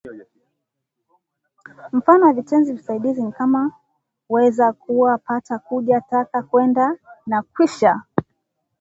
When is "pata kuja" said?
5.17-6.01